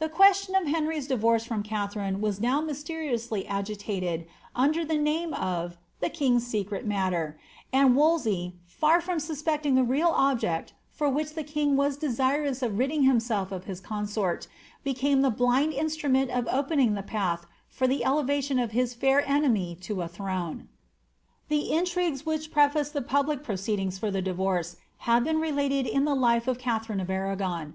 [0.00, 5.32] The question of Henry's divorce from Katharine was now mysteri ously agitated under the name
[5.32, 7.38] of ^ the king's secret matter,"
[7.72, 12.62] and Wol sey, far from suspecting the real object for which the king was desirous
[12.64, 14.48] of ridding himself of his consort,
[14.82, 19.22] became the blind instrument of opei^ ing the path for the elevation of his fair
[19.24, 20.66] enemy to a throne.
[21.48, 26.16] The intrigues wliich prefaced the public proceedings for the divorce have been related in the
[26.16, 27.74] life of Katharine of Arragon.